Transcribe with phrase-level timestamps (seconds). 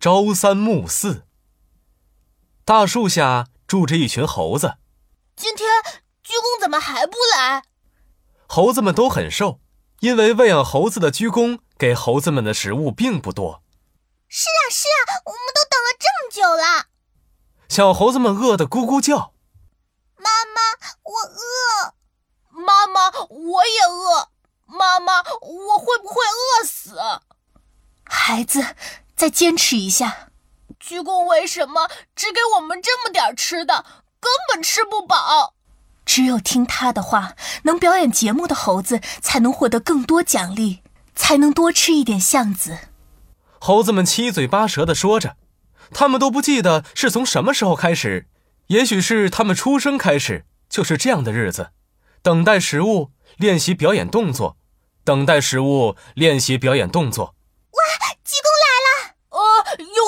[0.00, 1.26] 朝三暮四。
[2.64, 4.78] 大树下住着一群猴子。
[5.36, 5.68] 今天
[6.22, 7.64] 鞠躬怎么还不来？
[8.46, 9.60] 猴子们都很瘦，
[9.98, 13.62] 因为喂养猴子的鞠躬给猴子们的食物并不多。
[14.26, 16.86] 是啊，是啊，我们都等了这么久了。
[17.68, 19.34] 小猴子们饿得咕咕叫。
[20.16, 20.60] 妈妈，
[21.02, 21.94] 我饿。
[22.48, 24.30] 妈妈，我也饿。
[24.64, 26.98] 妈妈，我会不会饿死？
[28.04, 28.64] 孩子，
[29.20, 30.30] 再坚持一下。
[30.78, 33.84] 鞠躬为什么只给我们这么点吃的，
[34.18, 35.52] 根本吃不饱？
[36.06, 37.34] 只有听他的话，
[37.64, 40.80] 能表演节目的猴子才能获得更多奖励，
[41.14, 42.78] 才能多吃一点橡子。
[43.58, 45.36] 猴子们七嘴八舌地说着，
[45.92, 48.26] 他们都不记得是从什么时候开始，
[48.68, 51.72] 也许是他们出生开始就是这样的日子，
[52.22, 54.56] 等待食物，练习表演动作。
[55.04, 57.34] 等待食物，练习表演动作。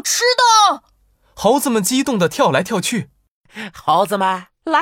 [0.00, 0.82] 吃的。
[1.34, 3.10] 猴子们激动地跳来跳去。
[3.72, 4.80] 猴子们，来，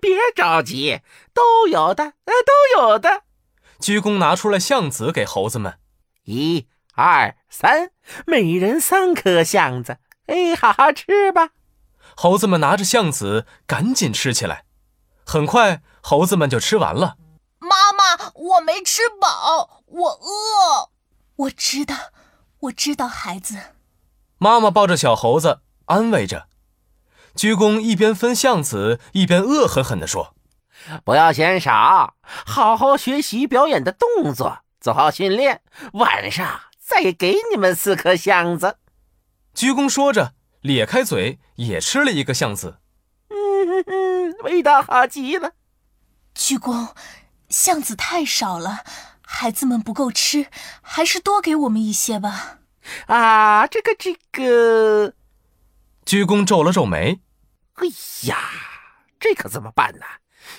[0.00, 1.02] 别着急，
[1.32, 3.22] 都有的，呃，都有的。
[3.78, 5.78] 鞠躬拿出了橡子给猴子们。
[6.24, 7.90] 一、二、三，
[8.26, 9.98] 每人三颗橡子。
[10.26, 11.50] 哎，好好吃吧。
[12.16, 14.64] 猴子们拿着橡子，赶紧吃起来。
[15.24, 17.16] 很快，猴子们就吃完了。
[17.58, 20.90] 妈妈我没吃饱，我饿。
[21.36, 21.94] 我知道，
[22.60, 23.56] 我知道，孩子。
[24.42, 26.48] 妈妈抱着小猴子安慰着。
[27.34, 30.34] 鞠躬一边分橡子，一边恶狠狠地说
[31.04, 35.60] ：“不要嫌少，好好学习表演的动作，做好训练。
[35.92, 38.78] 晚上再给你们四颗橡子。”
[39.52, 42.78] 鞠躬说着，咧开嘴也吃了一个橡子。
[43.28, 45.52] 嗯嗯，味道好极了。
[46.34, 46.88] 鞠躬。
[47.50, 48.84] 橡子太少了，
[49.20, 50.46] 孩子们不够吃，
[50.80, 52.59] 还是多给我们一些吧。
[53.06, 55.14] 啊，这个这个，
[56.04, 57.20] 鞠躬皱了皱眉。
[57.74, 57.86] 哎
[58.28, 58.38] 呀，
[59.18, 60.04] 这可怎么办呢？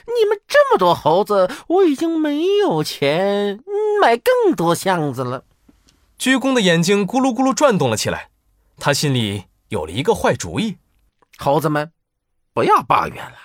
[0.06, 3.60] 你们这么多猴子，我已经没有钱
[4.02, 5.44] 买更多橡子了。
[6.18, 8.30] 鞠躬的眼睛咕噜咕噜转动了起来，
[8.78, 10.78] 他心里有了一个坏主意。
[11.38, 11.92] 猴子们，
[12.54, 13.38] 不要抱怨了。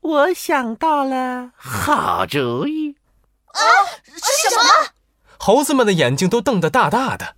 [0.00, 2.96] 我想到了好主意
[3.48, 3.60] 啊！
[4.04, 4.92] 什么？
[5.38, 7.36] 猴子们的眼睛都瞪得大大的。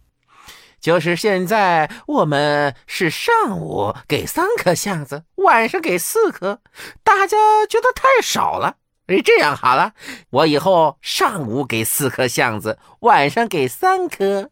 [0.83, 6.59] 就是现在，我们是上午给三颗橡子，晚上给四颗，
[7.05, 7.37] 大家
[7.69, 8.75] 觉得太少了。
[9.07, 9.93] 哎，这样好了，
[10.31, 14.51] 我以后上午给四颗橡子，晚上给三颗，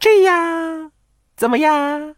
[0.00, 0.90] 这样
[1.36, 2.16] 怎么样？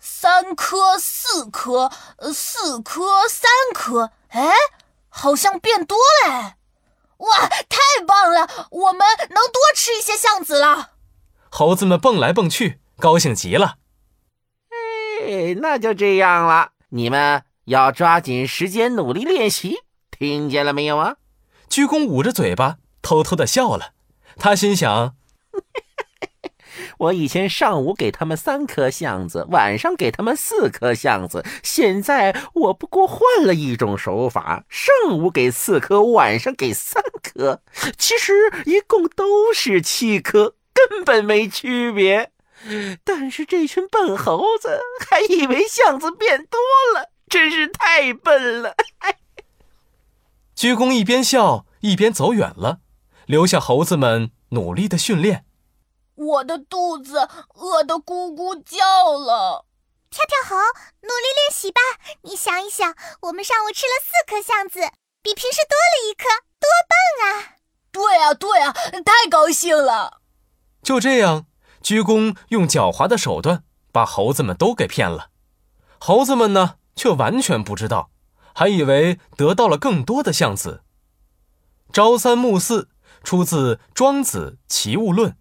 [0.00, 1.92] 三颗、四颗，
[2.34, 4.10] 四颗、三颗。
[4.30, 4.50] 哎，
[5.08, 5.96] 好像变多
[6.26, 6.54] 了！
[7.18, 8.48] 哇，太棒了！
[8.70, 10.90] 我们能多吃一些橡子了。
[11.50, 13.78] 猴子们蹦来蹦去，高兴极了。
[14.70, 16.70] 哎，那就这样了。
[16.90, 19.78] 你们要抓紧时间努力练习，
[20.10, 21.16] 听见了没有啊？
[21.68, 23.94] 鞠躬捂着嘴巴，偷偷的笑了。
[24.36, 25.16] 他心想。
[26.98, 31.44] 我以前上午给他们三颗橡子，晚上给他们四颗橡子。
[31.62, 37.62] 现在我不过换了一种手法，上午给四颗，晚上给三颗。
[37.96, 38.32] 其实
[38.66, 42.32] 一共都是七颗，根本没区别。
[43.04, 46.60] 但是这群笨猴子还以为橡子变多
[46.94, 48.74] 了，真是太笨了。
[50.54, 52.80] 鞠躬一边笑一边走远了，
[53.26, 55.46] 留下猴子们努力的训练。
[56.14, 59.64] 我的肚子饿得咕咕叫了，
[60.10, 60.56] 跳跳猴，
[61.00, 61.80] 努力练习吧！
[62.22, 64.80] 你想一想，我们上午吃了四颗橡子，
[65.22, 66.28] 比平时多了一颗，
[66.60, 67.56] 多棒啊！
[67.90, 68.72] 对啊，对啊，
[69.02, 70.20] 太高兴了！
[70.82, 71.46] 就这样，
[71.82, 75.30] 鞠躬用狡猾的手段把猴子们都给骗了。
[75.98, 78.10] 猴子们呢，却完全不知道，
[78.54, 80.82] 还以为得到了更多的橡子。
[81.92, 82.88] 朝三暮四
[83.22, 85.32] 出自《庄子·齐物论》。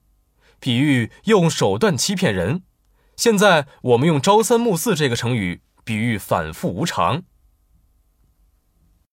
[0.61, 2.63] 比喻用手段欺骗人，
[3.15, 7.23] 现在我们用“朝三暮四”这个成语比喻反复无常。